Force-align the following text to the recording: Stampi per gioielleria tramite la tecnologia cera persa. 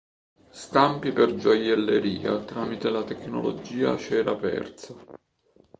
Stampi 0.49 1.11
per 1.11 1.35
gioielleria 1.35 2.39
tramite 2.39 2.89
la 2.89 3.03
tecnologia 3.03 3.95
cera 3.97 4.35
persa. 4.35 4.95